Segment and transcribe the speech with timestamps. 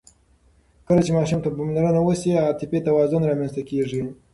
[0.87, 4.01] کله چې ماشوم ته پاملرنه وشي، عاطفي توازن رامنځته کېږي.